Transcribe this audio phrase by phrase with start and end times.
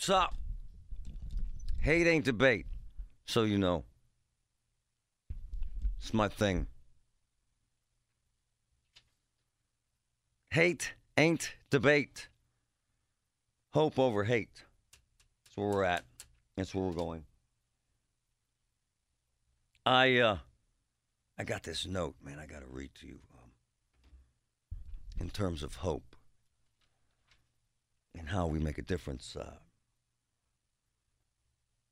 [0.00, 0.34] What's up?
[1.82, 2.64] Hate ain't debate,
[3.26, 3.84] so you know.
[5.98, 6.68] It's my thing.
[10.48, 12.28] Hate ain't debate.
[13.74, 14.64] Hope over hate.
[15.44, 16.04] That's where we're at.
[16.56, 17.26] That's where we're going.
[19.84, 20.38] I uh
[21.36, 22.38] I got this note, man.
[22.38, 23.50] I got to read to you um,
[25.20, 26.16] in terms of hope
[28.18, 29.36] and how we make a difference.
[29.38, 29.56] Uh,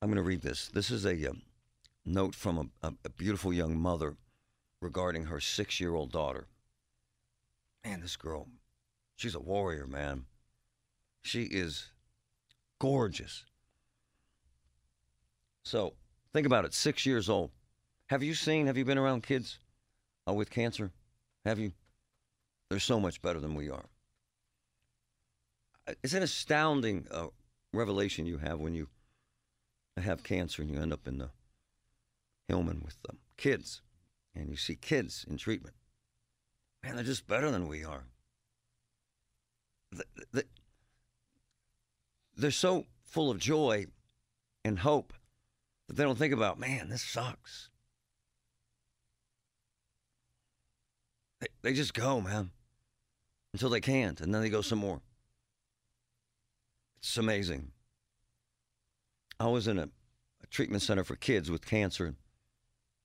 [0.01, 0.69] I'm going to read this.
[0.69, 1.43] This is a um,
[2.05, 4.17] note from a, a, beautiful young mother
[4.81, 6.47] regarding her six year old daughter.
[7.85, 8.47] Man, this girl,
[9.17, 10.27] she's a warrior, man.
[11.23, 11.91] She is
[12.79, 13.45] gorgeous.
[15.65, 15.95] So
[16.33, 17.51] think about it six years old.
[18.07, 19.59] Have you seen, have you been around kids
[20.29, 20.93] uh, with cancer?
[21.45, 21.73] Have you?
[22.71, 23.87] They're so much better than we are.
[25.89, 27.27] Uh, It's an astounding uh,
[27.73, 28.89] revelation you have when you
[30.01, 31.31] have cancer and you end up in the
[32.49, 33.83] Hillman with um, kids
[34.35, 35.75] and you see kids in treatment.
[36.83, 38.05] Man, they're just better than we are.
[39.93, 40.47] Th- th-
[42.37, 43.87] They're so full of joy
[44.65, 45.13] and hope
[45.89, 47.71] that they don't think about, man, this sucks.
[51.41, 52.51] They, they just go, man,
[53.53, 55.01] until they can't, and then they go some more.
[56.99, 57.73] It's amazing.
[59.41, 59.89] I was in a,
[60.43, 62.15] a treatment center for kids with cancer.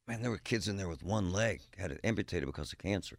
[0.08, 3.18] Man, there were kids in there with one leg, had it amputated because of cancer.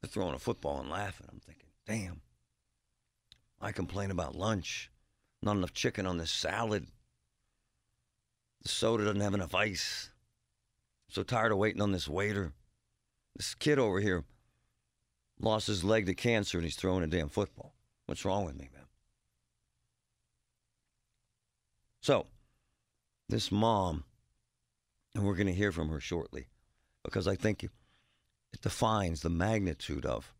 [0.00, 1.26] They're throwing a football and laughing.
[1.30, 2.20] I'm thinking, damn.
[3.60, 4.90] I complain about lunch.
[5.42, 6.86] Not enough chicken on this salad.
[8.62, 10.10] The soda doesn't have enough ice.
[11.08, 12.52] I'm so tired of waiting on this waiter.
[13.36, 14.24] This kid over here
[15.40, 17.74] lost his leg to cancer and he's throwing a damn football.
[18.06, 18.77] What's wrong with me, man?
[22.08, 22.24] So,
[23.28, 24.04] this mom,
[25.14, 26.46] and we're going to hear from her shortly,
[27.04, 27.70] because I think it
[28.62, 30.32] defines the magnitude of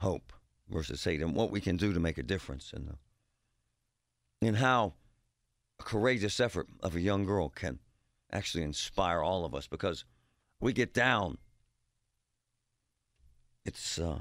[0.00, 0.32] hope
[0.68, 4.94] versus hate and what we can do to make a difference in the, in how
[5.78, 7.78] a courageous effort of a young girl can
[8.32, 10.04] actually inspire all of us because
[10.58, 11.38] we get down
[13.64, 14.18] it's uh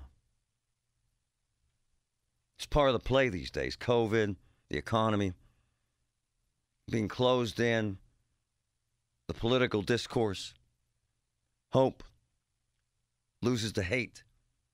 [2.59, 3.75] it's part of the play these days.
[3.75, 4.35] Covid
[4.69, 5.33] the economy
[6.89, 7.97] being closed in
[9.27, 10.53] the political discourse
[11.69, 12.03] hope
[13.41, 14.23] loses to hate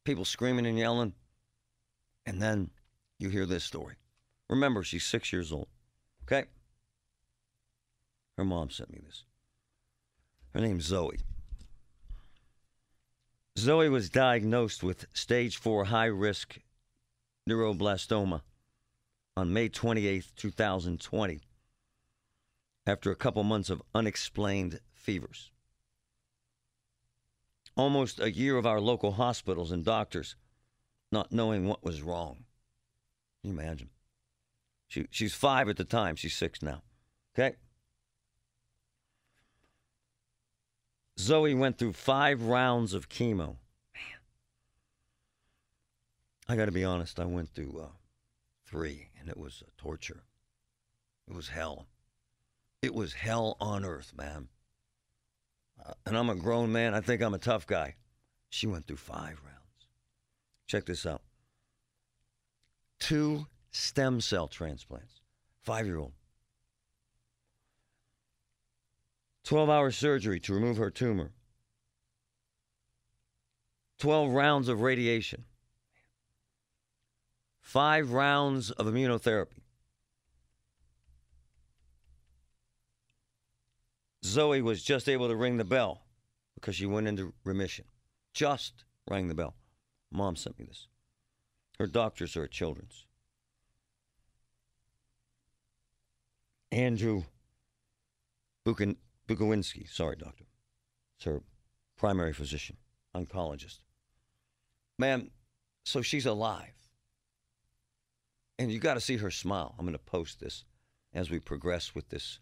[0.04, 1.14] people screaming and yelling
[2.26, 2.70] and then
[3.20, 3.96] you hear this story.
[4.50, 5.68] Remember she's six years old
[6.24, 6.48] okay?
[8.38, 9.24] Her mom sent me this.
[10.54, 11.20] Her name's zoe.
[13.58, 16.60] Zoe was diagnosed with stage 4 high risk
[17.50, 18.42] neuroblastoma
[19.36, 21.40] on May 28, 2020,
[22.88, 25.52] after a couple months of unexplained fevers.
[27.76, 30.36] Almost a year of our local hospitals and doctors
[31.12, 32.46] not knowing what was wrong.
[33.42, 33.90] Can you imagine?
[34.88, 36.82] She, she's five at the time, she's six now.
[37.38, 37.56] Okay?
[41.20, 43.38] Zoe went through five rounds of chemo.
[43.38, 44.20] Man.
[46.48, 47.88] I got to be honest, I went through uh,
[48.66, 50.24] three, and it was torture.
[51.28, 51.88] It was hell.
[52.82, 54.48] It was hell on earth, man.
[55.84, 56.94] Uh, and I'm a grown man.
[56.94, 57.96] I think I'm a tough guy.
[58.50, 59.88] She went through five rounds.
[60.68, 61.22] Check this out
[63.00, 65.22] two stem cell transplants,
[65.62, 66.14] five year old.
[69.44, 71.32] 12 hour surgery to remove her tumor,
[74.00, 75.46] 12 rounds of radiation,
[77.62, 79.62] five rounds of immunotherapy.
[84.28, 86.02] Zoe was just able to ring the bell
[86.56, 87.86] because she went into remission.
[88.34, 89.56] Just rang the bell.
[90.12, 90.88] Mom sent me this.
[91.80, 93.06] Her doctors are at Children's.
[96.72, 97.24] Andrew
[98.66, 98.98] Buchan.
[99.28, 100.46] Bukowinski, sorry, doctor.
[101.18, 101.42] It's her
[101.98, 102.78] primary physician,
[103.14, 103.80] oncologist.
[104.98, 105.32] Man,
[105.84, 106.74] so she's alive.
[108.58, 109.76] And you got to see her smile.
[109.78, 110.64] I'm going to post this
[111.14, 112.40] as we progress with this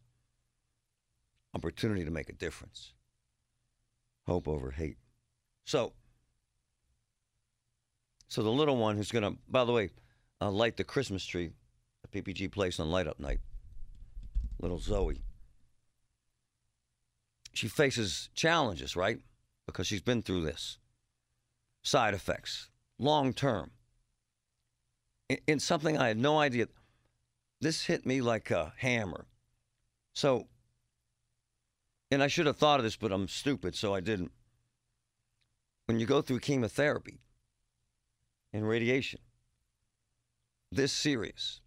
[1.56, 2.94] opportunity to make a difference.
[4.28, 4.98] Hope over hate.
[5.66, 5.94] So,
[8.28, 9.90] so the little one who's going to, by the way,
[10.42, 11.52] uh, light the Christmas tree
[12.04, 13.40] at PPG Place on Light Up Night,
[14.60, 15.22] little Zoe
[17.56, 19.19] she faces challenges, right?
[19.66, 20.78] Because she's been through this.
[21.84, 22.69] Side effects,
[23.00, 23.72] long term.
[25.30, 26.68] In, in, something I had no idea.
[27.62, 29.25] this hit me like a hammer.
[30.13, 30.48] So,
[32.16, 34.32] and I should have thought of this, but I'm stupid, so I didn't.
[35.86, 37.20] When you go through chemotherapy
[38.54, 39.20] and radiation,
[40.72, 41.60] this serious,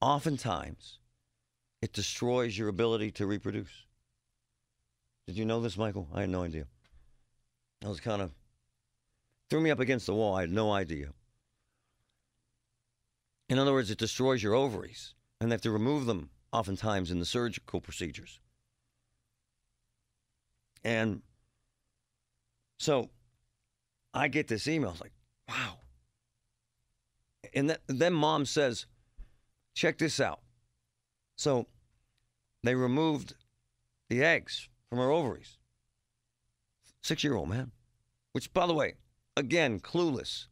[0.00, 1.00] oftentimes
[1.82, 3.84] it destroys your ability to reproduce.
[5.26, 6.08] Did you know this, Michael?
[6.14, 6.64] I had no idea.
[7.84, 8.32] I was kind of
[9.50, 10.34] threw me up against the wall.
[10.34, 11.10] I had no idea.
[13.50, 17.18] In other words, it destroys your ovaries, and they have to remove them oftentimes in
[17.18, 18.40] the surgical procedures.
[20.88, 21.20] And
[22.78, 23.10] so
[24.14, 24.88] I get this email.
[24.88, 25.12] I was like,
[25.46, 25.80] wow.
[27.52, 28.86] And then mom says,
[29.74, 30.40] check this out.
[31.36, 31.66] So
[32.62, 33.34] they removed
[34.08, 35.58] the eggs from her ovaries.
[37.02, 37.70] Six year old man.
[38.32, 38.94] Which, by the way,
[39.36, 40.46] again, clueless.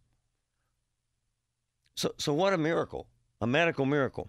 [1.94, 3.06] So, so what a miracle,
[3.41, 4.29] a medical miracle,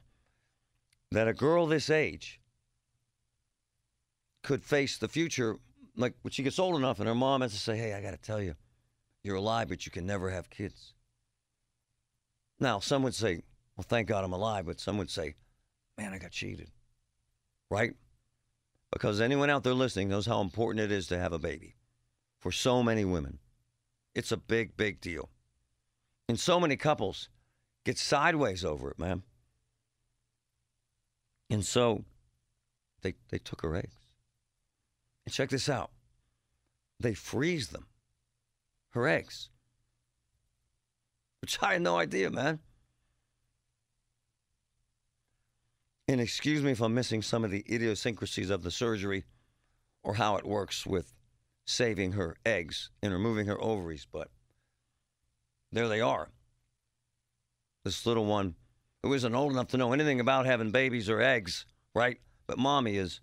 [1.11, 2.39] that a girl this age
[4.41, 5.57] could face the future.
[5.97, 8.11] Like when she gets old enough, and her mom has to say, "Hey, I got
[8.11, 8.55] to tell you,
[9.23, 10.93] you're alive, but you can never have kids."
[12.59, 13.43] Now, some would say,
[13.75, 15.35] "Well, thank God I'm alive," but some would say,
[15.97, 16.71] "Man, I got cheated."
[17.69, 17.93] Right?
[18.91, 21.75] Because anyone out there listening knows how important it is to have a baby
[22.39, 23.39] for so many women.
[24.15, 25.29] It's a big, big deal.
[26.29, 27.29] And so many couples
[27.83, 29.23] get sideways over it, man.
[31.49, 32.05] And so
[33.01, 33.95] they, they took her eggs.
[35.27, 35.91] And check this out
[37.01, 37.85] they freeze them,
[38.91, 39.49] her eggs,
[41.41, 42.59] which I had no idea, man.
[46.07, 49.25] And excuse me if I'm missing some of the idiosyncrasies of the surgery
[50.01, 51.13] or how it works with
[51.65, 54.29] saving her eggs and removing her ovaries, but
[55.73, 56.29] there they are.
[57.83, 58.55] This little one
[59.03, 62.21] who isn't old enough to know anything about having babies or eggs, right?
[62.47, 63.19] But mommy is.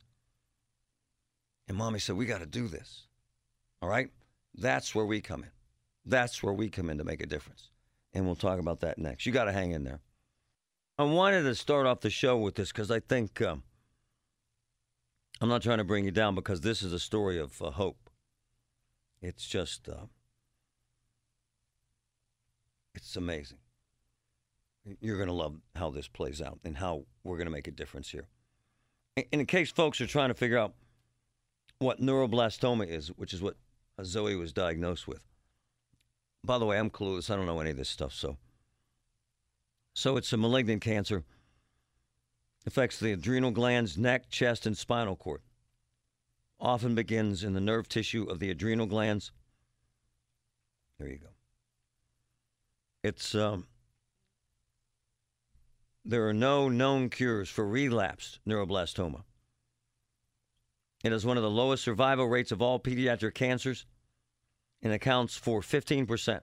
[1.68, 3.06] And mommy said, We got to do this.
[3.80, 4.10] All right?
[4.54, 5.50] That's where we come in.
[6.06, 7.70] That's where we come in to make a difference.
[8.12, 9.26] And we'll talk about that next.
[9.26, 10.00] You got to hang in there.
[10.98, 13.64] I wanted to start off the show with this because I think um,
[15.40, 18.10] I'm not trying to bring you down because this is a story of uh, hope.
[19.20, 20.06] It's just, uh,
[22.94, 23.58] it's amazing.
[25.00, 27.72] You're going to love how this plays out and how we're going to make a
[27.72, 28.28] difference here.
[29.16, 30.74] And in case folks are trying to figure out
[31.84, 33.56] what neuroblastoma is, which is what
[34.02, 35.24] Zoe was diagnosed with.
[36.44, 37.30] By the way, I'm clueless.
[37.30, 38.36] I don't know any of this stuff, so
[39.94, 41.24] so it's a malignant cancer.
[42.66, 45.42] Affects the adrenal glands, neck, chest, and spinal cord.
[46.58, 49.32] Often begins in the nerve tissue of the adrenal glands.
[50.98, 51.28] There you go.
[53.02, 53.66] It's um,
[56.04, 59.24] there are no known cures for relapsed neuroblastoma.
[61.04, 63.84] It has one of the lowest survival rates of all pediatric cancers
[64.82, 66.40] and accounts for 15%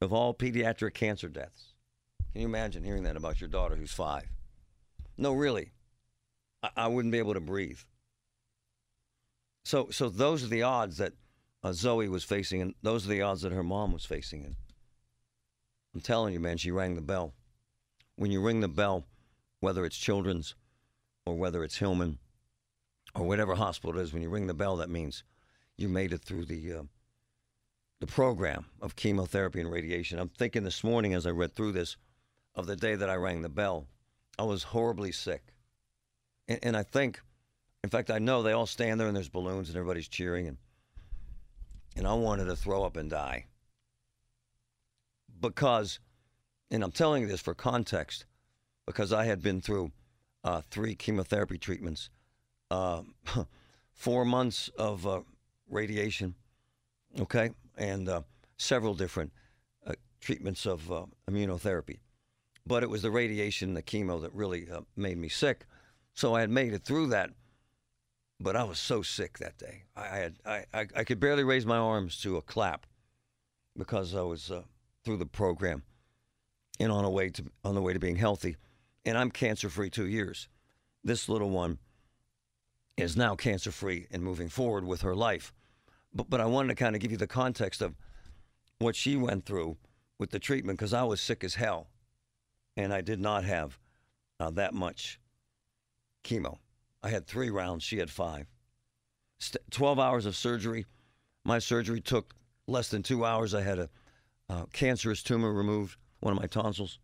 [0.00, 1.74] of all pediatric cancer deaths.
[2.32, 4.24] Can you imagine hearing that about your daughter who's five?
[5.16, 5.70] No, really.
[6.64, 7.78] I, I wouldn't be able to breathe.
[9.64, 11.12] So, so those are the odds that
[11.62, 14.44] uh, Zoe was facing, and those are the odds that her mom was facing.
[14.44, 14.56] And
[15.94, 17.34] I'm telling you, man, she rang the bell.
[18.16, 19.04] When you ring the bell,
[19.60, 20.56] whether it's Children's
[21.24, 22.18] or whether it's Hillman
[23.14, 25.24] or whatever hospital it is, when you ring the bell, that means
[25.76, 26.82] you made it through the uh,
[28.00, 30.18] the program of chemotherapy and radiation.
[30.18, 31.96] I'm thinking this morning as I read through this,
[32.54, 33.86] of the day that I rang the bell.
[34.38, 35.42] I was horribly sick.
[36.48, 37.20] And, and I think,
[37.82, 40.48] in fact, I know they all stand there and there's balloons and everybody's cheering.
[40.48, 40.58] And,
[41.96, 43.46] and I wanted to throw up and die.
[45.40, 45.98] Because,
[46.70, 48.24] and I'm telling you this for context,
[48.86, 49.92] because I had been through
[50.42, 52.10] uh, three chemotherapy treatments,
[52.70, 53.02] uh,
[53.92, 55.20] four months of uh,
[55.68, 56.34] radiation,
[57.20, 58.22] okay, and uh,
[58.56, 59.32] several different
[59.86, 61.98] uh, treatments of uh, immunotherapy
[62.66, 65.66] but it was the radiation, and the chemo that really uh, made me sick.
[66.14, 67.30] So I had made it through that,
[68.40, 69.84] but I was so sick that day.
[69.96, 72.86] I, had I, I, I could barely raise my arms to a clap
[73.76, 74.50] because I was
[75.04, 75.82] through the program
[76.80, 78.56] and on a way to on the way to being healthy.
[79.04, 80.48] And I'm cancer free two years.
[81.02, 81.78] This little one
[82.96, 85.52] is now cancer free and moving forward with her life.
[86.14, 87.94] But but I wanted to kind of give you the context of
[88.78, 89.76] what she went through
[90.18, 91.88] with the treatment because I was sick as hell
[92.76, 93.78] and I did not have
[94.40, 95.20] uh, that much
[96.24, 96.58] chemo.
[97.02, 98.46] I had three rounds, she had five.
[99.38, 100.86] St- 12 hours of surgery.
[101.44, 102.34] My surgery took
[102.66, 103.54] less than two hours.
[103.54, 103.90] I had a
[104.48, 106.98] uh, cancerous tumor removed, one of my tonsils,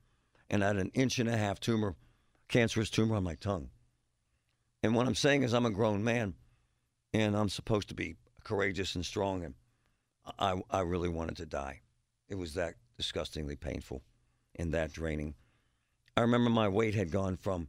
[0.49, 1.97] and I had an inch and a half tumor,
[2.49, 3.69] cancerous tumor on my tongue.
[4.83, 6.35] And what I'm saying is, I'm a grown man,
[7.13, 9.55] and I'm supposed to be courageous and strong, and
[10.39, 11.81] I, I really wanted to die.
[12.29, 14.03] It was that disgustingly painful
[14.57, 15.35] and that draining.
[16.17, 17.69] I remember my weight had gone from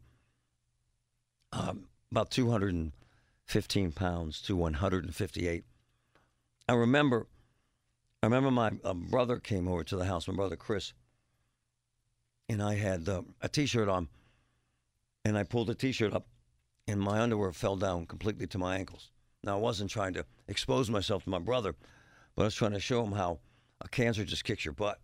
[1.51, 5.63] um, about 215 pounds to 158.
[6.67, 7.27] I remember,
[8.21, 10.93] I remember my uh, brother came over to the house, my brother Chris,
[12.47, 14.09] and I had uh, a T-shirt on,
[15.25, 16.27] and I pulled the T-shirt up,
[16.87, 19.11] and my underwear fell down completely to my ankles.
[19.43, 21.75] Now I wasn't trying to expose myself to my brother,
[22.35, 23.39] but I was trying to show him how
[23.81, 24.99] a cancer just kicks your butt.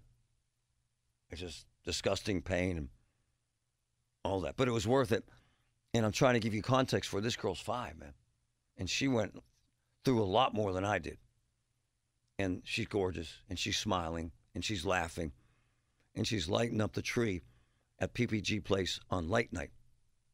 [1.29, 2.89] It's just disgusting pain and
[4.23, 5.23] all that, but it was worth it.
[5.93, 8.13] And I'm trying to give you context for this girl's five, man,
[8.77, 9.41] and she went
[10.03, 11.17] through a lot more than I did.
[12.37, 15.31] And she's gorgeous, and she's smiling, and she's laughing,
[16.15, 17.41] and she's lighting up the tree
[17.99, 19.71] at PPG Place on light night,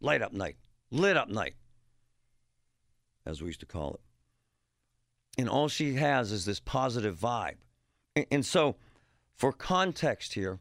[0.02, 0.58] light up night,
[0.94, 1.56] lit up night,
[3.26, 4.02] as we used to call it.
[5.38, 7.58] And all she has is this positive vibe.
[8.32, 8.76] And, so,
[9.36, 10.60] for context here,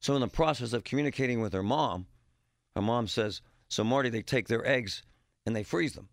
[0.00, 2.06] so in the process of communicating with her mom,
[2.76, 5.02] her mom says, So Marty, they take their eggs
[5.46, 6.08] and they freeze them,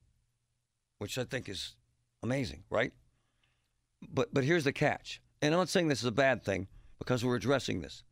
[1.00, 1.76] which I think is
[2.24, 2.94] amazing, right?
[4.10, 5.22] But but here's the catch.
[5.42, 6.68] And I'm not saying this is a bad thing
[7.00, 8.04] because we're addressing this.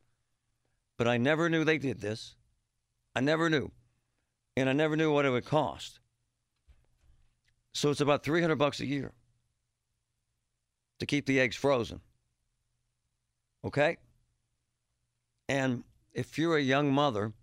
[0.98, 2.36] But I never knew they did this.
[3.16, 3.72] I never knew.
[4.58, 6.00] And I never knew what it would cost.
[7.74, 9.12] So it's about 300 bucks a year
[11.00, 12.00] to keep the eggs frozen.
[13.66, 13.98] Okay?
[15.50, 15.84] And
[16.14, 17.34] if you're a young mother,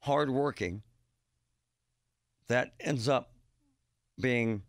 [0.00, 0.82] hardworking,
[2.48, 3.32] that ends up
[4.18, 4.62] being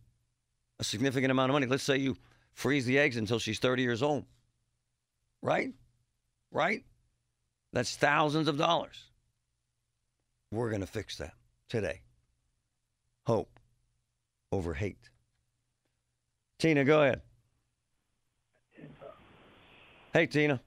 [0.80, 1.68] a significant amount of money.
[1.68, 2.18] Let's say you
[2.54, 4.26] freeze the eggs until she's 30 years old.
[5.42, 5.72] Right?
[6.52, 6.84] Right?
[7.72, 9.04] That's thousands of dollars.
[10.52, 11.34] We're going to fix that
[11.74, 12.02] today.
[13.26, 13.60] Hope
[14.52, 15.10] over hate.
[16.60, 17.22] Tina, go ahead.
[20.14, 20.62] Hey, Tina.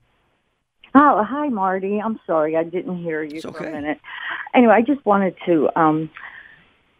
[0.97, 2.01] Oh, hi, Marty.
[2.01, 3.69] I'm sorry I didn't hear you It's for okay.
[3.69, 4.01] a minute.
[4.53, 6.11] Anyway, I just wanted to um,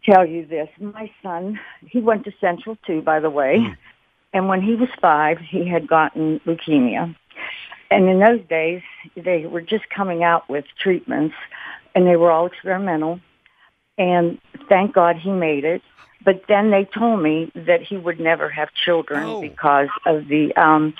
[0.05, 0.69] tell you this.
[0.79, 3.77] My son, he went to Central too, by the way, Mm.
[4.31, 7.13] and when he was five, he had gotten leukemia.
[7.91, 8.83] And in those days,
[9.17, 11.35] they were just coming out with treatments,
[11.93, 13.19] and they were all experimental.
[13.97, 14.39] And
[14.69, 15.81] thank God he made it.
[16.23, 19.41] But then they told me that he would never have children Oh.
[19.41, 20.93] because of the um,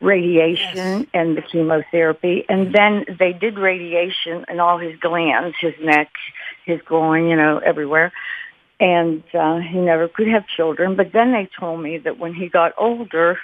[0.00, 1.06] radiation Yes.
[1.14, 2.44] and the chemotherapy.
[2.48, 6.10] And then they did radiation in all his glands, his neck,
[6.64, 8.12] his groin, you know, everywhere.
[8.80, 10.96] And uh, he never could have children.
[10.96, 13.38] But then they told me that when he got older,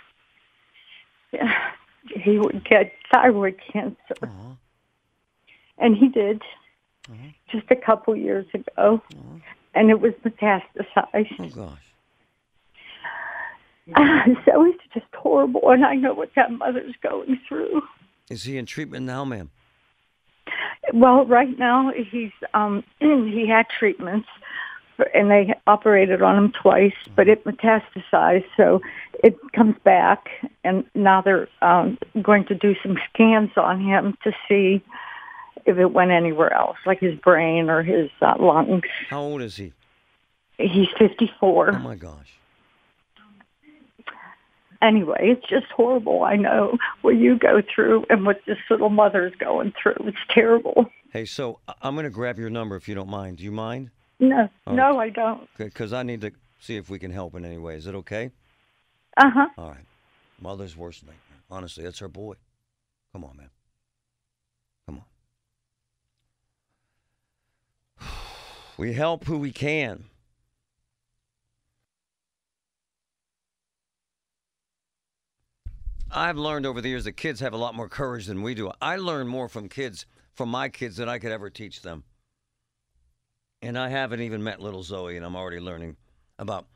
[1.33, 4.31] he would get thyroid cancer.
[5.76, 6.43] And he did.
[7.50, 9.02] Just a couple years ago.
[9.14, 9.40] aw.
[9.75, 11.37] And it was metastasized.
[11.38, 11.78] Oh, gosh.
[14.45, 15.71] so it's just horrible.
[15.71, 17.83] And I know what that mother's going through.
[18.31, 19.50] Is he in treatment now, ma'am?
[20.93, 24.28] Well, right now he's um he had treatments
[24.97, 28.81] for, and they operated on him twice, but it metastasized, so
[29.25, 30.28] it comes back
[30.64, 34.83] and now they're um going to do some scans on him to see
[35.68, 38.82] if it went anywhere else, like his brain or his uh, lungs.
[39.08, 39.72] How old is he?
[40.58, 41.70] He's 54.
[41.75, 42.34] Oh, my gosh.
[44.82, 46.25] anyway, it's just horrible.
[46.25, 49.96] I know what you go through and what this little mother's going through.
[50.00, 50.87] It's terrible.
[51.12, 53.38] Hey, so I- I'm going to grab your number if you don't mind.
[53.38, 53.90] Do you mind?
[54.20, 55.48] No, All no, I don't.
[55.56, 57.76] Because I need to see if we can help in any way.
[57.76, 58.30] Is it okay?
[59.16, 59.48] Uh huh.
[59.56, 59.84] All right.
[60.40, 61.22] Mother's worst nightmare.
[61.50, 62.34] Honestly, that's her boy.
[63.12, 63.50] Come on, man.
[64.87, 64.96] Come
[68.00, 68.06] on.
[68.78, 70.04] We help who we can.
[76.11, 78.70] I've learned over the years that kids have a lot more courage than we do.
[78.80, 82.04] I learn more from kids, from my kids, than I could ever teach them.
[83.61, 85.97] And I haven't even met little Zoe, and I'm already learning
[86.38, 86.68] about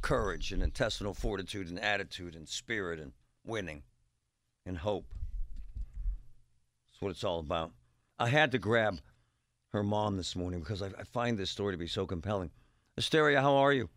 [0.00, 3.12] courage and intestinal fortitude and attitude and spirit and
[3.44, 3.82] winning
[4.64, 5.04] and hope.
[6.90, 7.72] That's what it's all about.
[8.18, 9.00] I had to grab
[9.72, 12.50] her mom this morning because I, I find this story to be so compelling.
[12.98, 13.88] Asteria, how are you?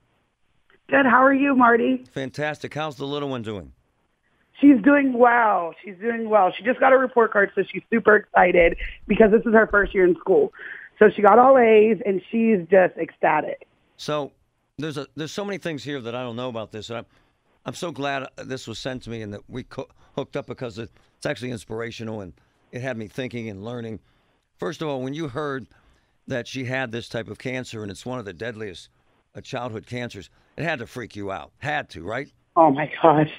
[0.88, 1.06] Good.
[1.06, 2.06] How are you, Marty?
[2.14, 2.74] Fantastic.
[2.74, 3.74] How's the little one doing?
[4.62, 5.74] She's doing well.
[5.84, 6.54] She's doing well.
[6.58, 9.94] She just got a report card, so she's super excited because this is her first
[9.94, 10.54] year in school.
[10.98, 13.68] So she got all A's, and she's just ecstatic.
[13.98, 14.32] So
[14.78, 17.06] there's a there's so many things here that I don't know about this, and I'm
[17.66, 20.46] I'm so glad uh, this was sent to me and that we co- hooked up
[20.46, 22.32] because it's actually inspirational and
[22.72, 24.00] it had me thinking and learning
[24.58, 25.68] First of all, when you heard
[26.28, 28.90] that she had this type of cancer and it's one of the deadliest
[29.36, 31.52] uh, childhood cancers, it had to freak you out.
[31.60, 32.30] Had to, right?
[32.56, 33.32] Oh my gosh.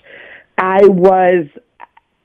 [0.59, 1.47] I was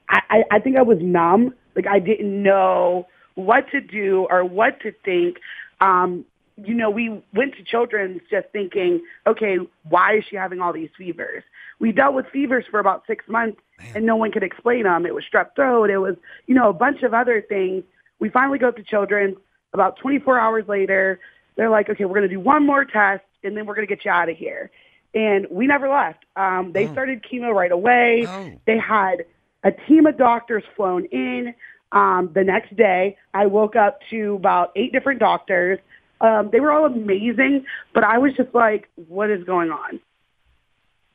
[0.09, 1.53] I, I I think I was numb.
[1.75, 5.37] Like I didn't know what to do or what to think.
[5.79, 6.25] Um,
[6.57, 9.57] you know, we went to children's just thinking, okay,
[9.89, 11.43] why is she having all these fevers?
[11.79, 13.59] We dealt with fevers for about six months
[13.95, 15.05] and no one could explain them.
[15.05, 15.89] It was strep throat.
[15.89, 17.83] It was, you know, a bunch of other things.
[18.21, 19.35] We finally go up to children's
[19.73, 21.19] about 24 hours later.
[21.57, 23.93] They're like, okay, we're going to do one more test and then we're going to
[23.93, 24.69] get you out of here.
[25.13, 26.23] And we never left.
[26.37, 26.91] Um, they Oh.
[26.93, 28.25] started chemo right away.
[28.29, 28.51] Oh.
[28.65, 29.25] They had
[29.63, 31.53] a team of doctors flown in.
[31.91, 35.79] Um, the next day, I woke up to about eight different doctors.
[36.21, 39.99] Um, they were all amazing, but I was just like, what is going on?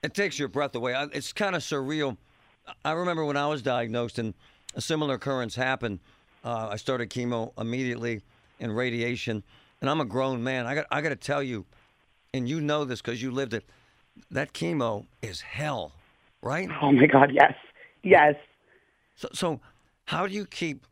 [0.03, 0.95] It takes your breath away.
[1.15, 2.17] It's kind of surreal.
[2.85, 4.35] I remember when I was diagnosed and
[4.75, 6.01] a similar occurrence happened.
[6.47, 8.23] Uh, I started chemo immediately
[8.61, 9.43] and radiation,
[9.81, 10.65] and I'm a grown man.
[10.65, 11.67] I got I got to tell you,
[12.33, 13.65] and you know this because you lived it.
[14.31, 15.91] That chemo is hell,
[16.43, 16.69] right?
[16.81, 17.53] Oh my God, yes.
[18.05, 18.37] Yes.
[19.17, 19.61] So, so
[20.05, 20.87] how do you keep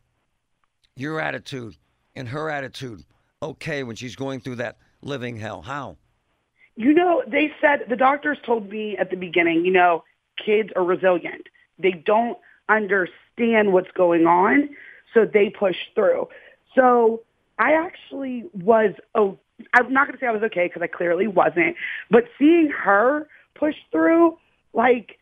[0.96, 1.76] your attitude
[2.16, 3.04] and her attitude
[3.40, 5.62] okay when she's going through that living hell?
[5.62, 5.96] How?
[6.74, 10.02] You know, they said the doctors told me at the beginning, you know,
[10.44, 11.46] kids are resilient.
[11.78, 14.70] They don't understand what's going on,
[15.14, 16.28] so they push through.
[16.74, 17.22] So
[17.58, 19.38] I actually was, oh,
[19.72, 21.76] I'm not going to say I was okay because I clearly wasn't,
[22.10, 24.36] but seeing her push through,
[24.72, 25.18] like,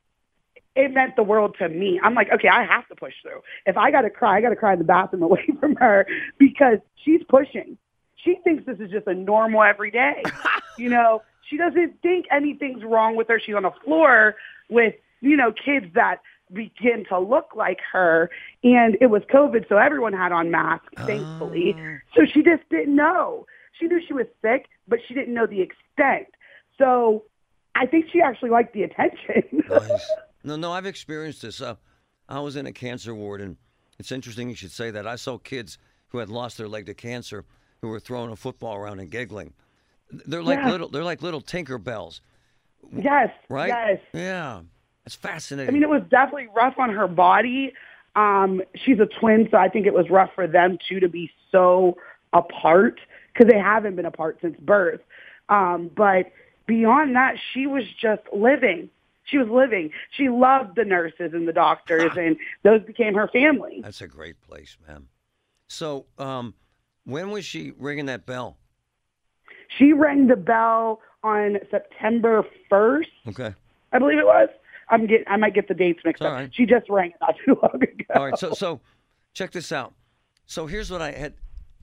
[0.75, 2.01] it meant the world to me.
[2.03, 3.43] I'm like, okay, I have to push through.
[3.67, 6.07] If I got to cry, I got to cry in the bathroom away from her
[6.39, 7.77] because she's pushing.
[8.17, 10.23] She thinks this is just a normal everyday.
[10.79, 13.41] you know, she doesn't think anything's wrong with her.
[13.45, 14.37] She's on the floor
[14.71, 16.21] with, you know, kids that
[16.53, 18.31] begin to look like her.
[18.65, 21.75] And it was COVID, so everyone had on masks, thankfully.
[21.79, 21.99] Oh.
[22.17, 23.47] So she just didn't know.
[23.79, 26.27] She knew she was sick, but she didn't know the extent.
[26.79, 27.25] So
[27.75, 29.65] I think she actually liked the attention.
[29.69, 30.11] Nice.
[30.45, 31.61] No, no, I've experienced this.
[31.61, 31.77] Uh,
[32.29, 33.57] I was in a cancer ward, and
[34.01, 35.07] it's interesting you should say that.
[35.07, 37.45] I saw kids who had lost their leg to cancer
[37.81, 39.53] who were throwing a football around and giggling.
[40.11, 40.71] They're like Yeah.
[40.73, 40.89] little.
[40.89, 42.23] They're like little Tinker Bells,
[42.93, 43.31] yes.
[43.49, 43.69] right?
[43.69, 44.01] Yes.
[44.13, 44.63] Yeah,
[45.05, 45.69] it's fascinating.
[45.69, 47.73] I mean, it was definitely rough on her body.
[48.15, 51.31] Um, she's a twin, so I think it was rough for them too to be
[51.51, 51.97] so
[52.33, 53.01] apart
[53.33, 55.01] because they haven't been apart since birth.
[55.49, 56.31] Um, but
[56.67, 58.91] beyond that, she was just living.
[59.25, 59.91] She was living.
[60.11, 63.81] She loved the nurses and the doctors, and those became her family.
[63.83, 65.09] That's a great place, man.
[65.69, 66.55] So, um,
[67.05, 68.57] when was she ringing that bell?
[69.79, 73.55] She rang the bell on September 1st, Okay.
[73.93, 74.49] I believe it was.
[74.93, 76.35] I'm get, I might get the dates mixed all up.
[76.35, 76.51] right.
[76.55, 78.05] She just rang not too long ago.
[78.15, 78.39] All right.
[78.39, 78.81] So, so
[79.35, 79.95] check this out.
[80.47, 81.35] So here's what I had.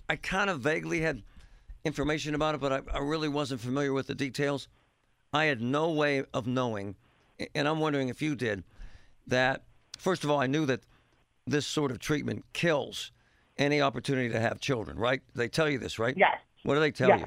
[0.07, 1.23] I kind of vaguely had
[1.83, 4.67] information about it, but I, I really wasn't familiar with the details.
[5.33, 6.95] I had no way of knowing,
[7.53, 8.63] and I'm wondering if you did,
[9.27, 9.63] that
[9.97, 10.81] first of all, I knew that
[11.45, 13.11] this sort of treatment kills
[13.57, 15.21] any opportunity to have children, right?
[15.35, 16.15] They tell you this, right?
[16.17, 16.37] Yes.
[16.63, 17.21] What do they tell Yes.
[17.21, 17.25] you?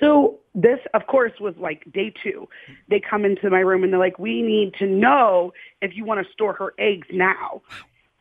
[0.00, 2.48] So this, of course, was like day two.
[2.88, 6.26] They come into my room and they're like, we need to know if you want
[6.26, 7.60] to store her eggs now.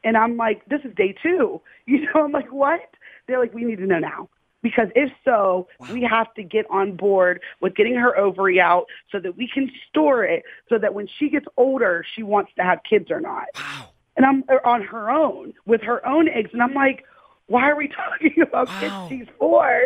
[0.04, 1.62] And I'm like, this is day two.
[1.88, 2.96] You know, I'm like, what?
[3.28, 4.28] They're like, we need to know now.
[4.64, 9.20] Because if so, we have to get on board with getting her ovary out so
[9.20, 12.80] that we can store it so that when she gets older, she wants to have
[12.90, 13.46] kids or not.
[13.56, 13.90] Wow.
[14.18, 16.50] And I'm uh, on her own with her own eggs.
[16.54, 17.06] And I'm like,
[17.48, 19.08] why are we talking about Wow.
[19.08, 19.10] kids?
[19.28, 19.82] She's four.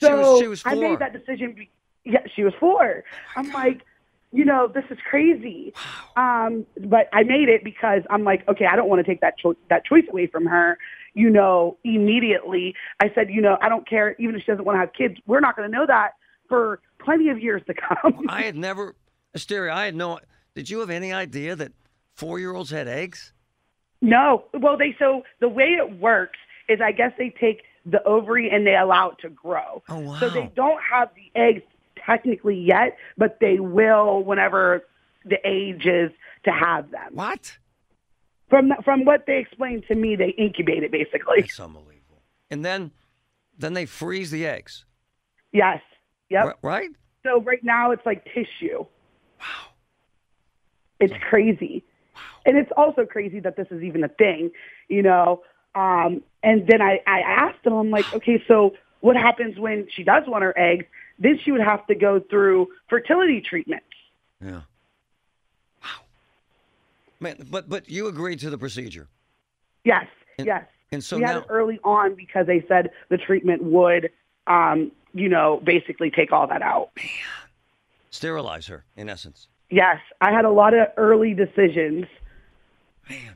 [0.00, 1.52] She was- So she was I made that decision.
[1.52, 1.70] Be-
[2.04, 3.02] yeah, she was four.
[3.34, 3.82] I'm like,
[4.32, 5.72] you know, this is crazy.
[6.16, 9.38] Um, but I made it because I'm like, okay, I don't want to take that
[9.38, 10.78] choice that choice away from her.
[11.14, 14.76] You know, immediately I said, you know, I don't care, even if she doesn't want
[14.76, 15.16] to have kids.
[15.26, 16.10] We're not going to know that
[16.48, 18.26] for plenty of years to come.
[18.28, 18.94] I had never,
[19.34, 20.20] Asteria, I had no.
[20.54, 21.72] Did you have any idea that
[22.14, 23.32] four-year-olds had eggs?
[24.02, 24.44] No.
[24.54, 28.66] Well, they so the way it works is I guess they take the ovary and
[28.66, 29.82] they allow it to grow.
[29.88, 31.62] Oh, So they don't have the eggs
[32.04, 34.84] technically yet, but they will whenever
[35.24, 36.10] the age is
[36.44, 37.14] to have them.
[37.14, 37.56] What?
[38.48, 41.40] From the, from what they explained to me, they incubate it basically.
[41.42, 42.22] That's unbelievable.
[42.50, 42.92] And then,
[43.58, 44.84] then they freeze the eggs,
[45.52, 45.80] Yes.
[46.28, 46.44] Yep.
[46.46, 46.90] ri- right?
[47.24, 48.84] So right now it's like tissue.
[49.40, 49.70] Wow.
[51.00, 51.84] It's crazy.
[52.14, 52.20] Wow.
[52.46, 54.50] And it's also crazy that this is even a thing,
[54.88, 55.42] you know.
[55.76, 60.02] Um, and then I, I asked them, I'm like, okay, so what happens when she
[60.02, 60.86] does want her eggs?
[61.18, 63.84] Then she would have to go through fertility treatments.
[64.42, 64.62] Yeah.
[65.82, 65.90] Wow.
[67.20, 69.06] Man, but but you agreed to the procedure.
[69.84, 70.06] Yes,
[70.38, 70.64] And- yes.
[70.92, 74.08] And so we had now, it early on because they said the treatment would,
[74.46, 76.90] um, you know, basically take all that out.
[76.96, 77.06] Man.
[78.10, 79.48] sterilize her, in essence.
[79.68, 82.06] Yes, I had a lot of early decisions.
[83.10, 83.34] Man.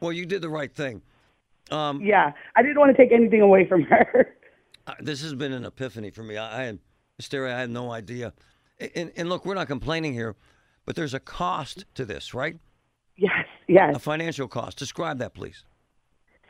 [0.00, 1.00] Well, you did the right thing.
[1.70, 4.34] Um, Yeah, I didn't want to take anything away from her.
[5.00, 6.36] This has been an epiphany for me.
[6.36, 6.78] I, I had.
[7.34, 8.32] I had no idea.
[8.94, 10.36] And, and look, we're not complaining here,
[10.86, 12.56] but there's a cost to this, right?
[13.16, 13.96] yes, yes.
[13.96, 14.78] A financial cost.
[14.78, 15.64] Describe that, please.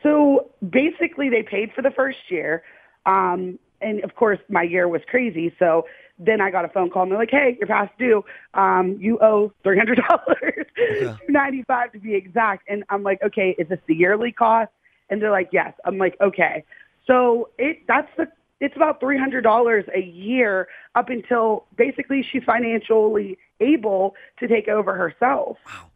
[0.03, 2.63] So basically, they paid for the first year,
[3.05, 5.53] um, and of course, my year was crazy.
[5.59, 5.85] So
[6.17, 8.23] then I got a phone call, and they're like, "Hey, you're past due.
[8.53, 13.21] Um, you owe three hundred dollars, two ninety five to be exact." And I'm like,
[13.23, 14.71] "Okay, is this the yearly cost?"
[15.09, 16.63] And they're like, "Yes." I'm like, "Okay."
[17.07, 18.27] So it that's the
[18.59, 24.67] it's about three hundred dollars a year up until basically she's financially able to take
[24.67, 25.57] over herself.
[25.65, 25.89] Wow.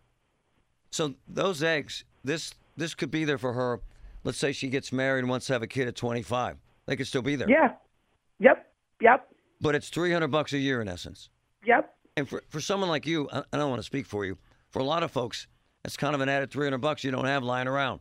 [0.91, 3.81] So those eggs, this this could be there for her.
[4.23, 6.57] Let's say she gets married and wants to have a kid at 25.
[6.85, 7.49] They could still be there.
[7.49, 7.73] Yeah.
[8.39, 8.71] Yep.
[9.01, 9.27] Yep.
[9.59, 11.29] But it's 300 bucks a year in essence.
[11.65, 11.93] Yep.
[12.15, 14.37] And for, for someone like you, I, I don't want to speak for you.
[14.69, 15.47] For a lot of folks,
[15.83, 17.99] that's kind of an added 300 bucks you don't have lying around.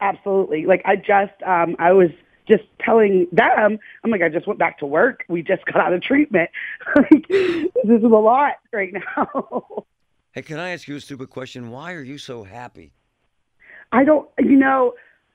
[0.00, 0.66] Absolutely.
[0.66, 2.10] Like I just, um, I was
[2.48, 5.24] just telling them, I'm like, I just went back to work.
[5.28, 6.50] We just got out of treatment.
[6.96, 7.22] this
[7.98, 9.64] is a lot right now.
[10.32, 11.70] Hey, can I ask you a stupid question?
[11.70, 12.92] Why are you so happy?
[13.90, 14.92] I don't, you know,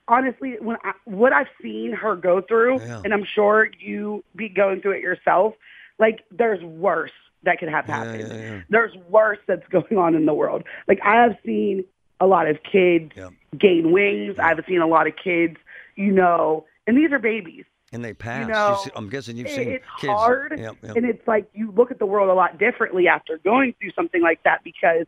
[0.08, 3.02] honestly, when I, what I've seen her go through, Yeah.
[3.04, 5.54] and I'm sure you be going through it yourself,
[5.98, 7.10] like there's worse
[7.42, 8.28] that could have happened.
[8.32, 8.60] yeah, yeah.
[8.70, 10.62] There's worse that's going on in the world.
[10.88, 11.84] Like I have seen
[12.20, 13.30] a lot of kids Yeah.
[13.58, 14.38] gain wings.
[14.38, 15.56] I've seen a lot of kids,
[15.96, 17.64] you know, and these are babies.
[17.92, 18.48] And they pass.
[18.48, 20.12] know, see- I'm guessing you've It- seen it's kids.
[20.12, 20.96] hard, Yep, yep.
[20.96, 24.20] and it's like you look at the world a lot differently after going through something
[24.20, 24.64] like that.
[24.64, 25.06] Because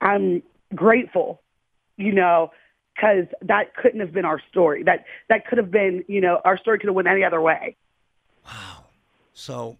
[0.00, 0.42] I'm
[0.74, 1.40] grateful,
[1.96, 2.50] you know,
[2.94, 4.82] because that couldn't have been our story.
[4.82, 7.76] That that could have been, you know, our story could have went any other way.
[8.44, 8.86] Wow.
[9.32, 9.78] So,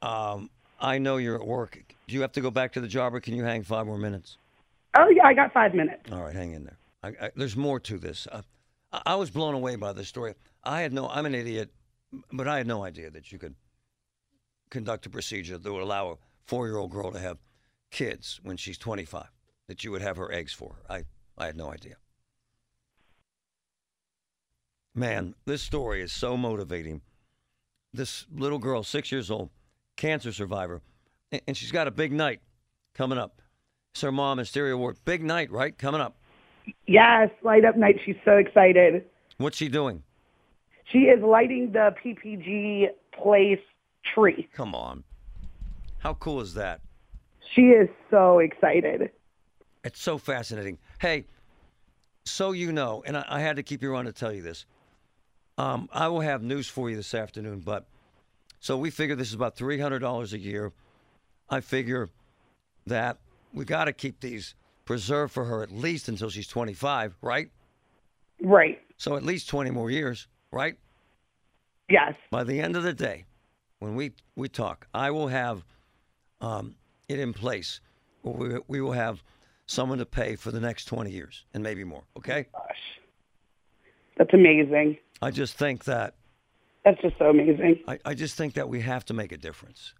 [0.00, 0.48] um,
[0.80, 1.78] I know you're at work.
[2.06, 3.98] Do you have to go back to the job, or can you hang five more
[3.98, 4.38] minutes?
[4.96, 6.10] Oh yeah, I got five minutes.
[6.12, 6.78] All right, hang in there.
[7.02, 8.26] I, I, there's more to this.
[8.30, 8.42] Uh,
[8.92, 10.34] I, I was blown away by this story.
[10.62, 11.08] I had no.
[11.08, 11.70] I'm an idiot,
[12.32, 13.54] but I had no idea that you could
[14.70, 17.38] conduct a procedure that would allow a four-year-old girl to have
[17.90, 19.26] kids when she's 25.
[19.68, 20.94] That you would have her eggs for her.
[20.94, 21.04] I
[21.38, 21.96] I had no idea.
[24.94, 27.00] Man, this story is so motivating.
[27.94, 29.50] This little girl, six years old,
[29.96, 30.82] cancer survivor,
[31.30, 32.40] and, and she's got a big night
[32.94, 33.41] coming up.
[34.00, 34.96] Her mom and Stereo Award.
[35.04, 35.76] Big night, right?
[35.76, 36.16] Coming up.
[36.86, 38.00] Yes, light up night.
[38.04, 39.04] She's so excited.
[39.38, 40.02] What's she doing?
[40.90, 43.60] She is lighting the PPG place
[44.14, 44.48] tree.
[44.52, 45.04] Come on.
[45.98, 46.80] How cool is that?
[47.54, 49.10] She is so excited.
[49.84, 50.78] It's so fascinating.
[51.00, 51.26] Hey,
[52.24, 54.64] so you know, and I, I had to keep you on to tell you this.
[55.58, 57.86] Um, I will have news for you this afternoon, but
[58.58, 60.72] so we figure this is about three hundred dollars a year.
[61.50, 62.08] I figure
[62.86, 63.18] that
[63.52, 67.50] we got to keep these preserved for her at least until she's twenty-five, right?
[68.42, 68.80] Right.
[68.96, 70.76] So at least twenty more years, right?
[71.88, 72.14] Yes.
[72.30, 73.26] by the end of the day,
[73.80, 75.62] when we, we talk, I will have
[76.40, 76.74] um,
[77.08, 77.80] it in place.
[78.22, 79.22] We, we will have
[79.66, 82.04] someone to pay for the next 20 years and maybe more.
[82.16, 82.46] Okay?
[82.52, 82.76] Gosh.
[84.16, 84.96] That's amazing.
[85.20, 86.14] I just think that
[86.84, 87.80] That's just so amazing.
[87.86, 89.94] I, I just think that we have to make a difference,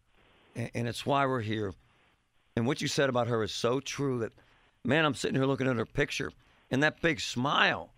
[0.57, 1.75] and, and it's why we're here.
[2.57, 4.19] And what you said about her is so true.
[4.21, 4.33] That
[4.85, 6.33] man, I'm sitting here looking at her picture
[6.71, 7.91] and that big smile.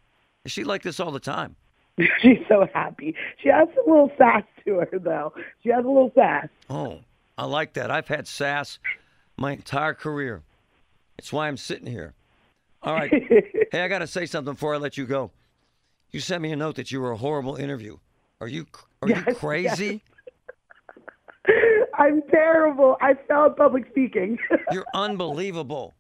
[0.44, 1.56] Is she like this all the time?
[2.20, 3.14] She's so happy.
[3.42, 5.32] She has a little sass to her, though.
[5.62, 6.48] She has a little sass.
[6.68, 7.00] Oh,
[7.38, 7.90] I like that.
[7.90, 8.78] I've had sass
[9.36, 10.42] my entire career.
[11.18, 12.14] It's why I'm sitting here.
[12.82, 13.12] All right.
[13.72, 15.30] hey, I got to say something before I let you go.
[16.10, 17.96] You sent me a note that you were a horrible interview.
[18.40, 18.66] Are you
[19.02, 20.02] are you Yes, crazy?
[21.98, 22.96] I'm terrible.
[23.00, 24.38] I failed public speaking.
[24.72, 25.94] You're unbelievable.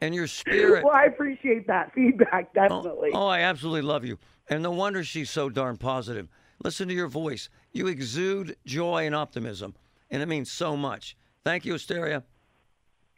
[0.00, 0.84] And your spirit.
[0.84, 3.10] well, I appreciate that feedback, Oh, definitely.
[3.14, 4.18] oh, I absolutely love you.
[4.48, 6.28] And no wonder she's so darn positive.
[6.62, 7.48] Listen to your voice.
[7.72, 9.74] You exude joy and optimism,
[10.10, 11.16] and it means so much.
[11.44, 12.22] Thank you, Asteria.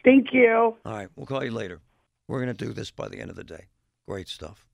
[0.05, 0.77] Thank you.
[0.85, 1.81] All right, we'll call you later.
[2.29, 3.67] We're going to do this by the end of the day.
[4.09, 4.67] Great stuff.